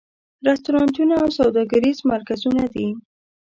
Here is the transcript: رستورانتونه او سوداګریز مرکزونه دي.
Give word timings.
رستورانتونه 0.47 1.13
او 1.23 1.27
سوداګریز 1.39 1.97
مرکزونه 2.11 2.63
دي. 2.73 2.87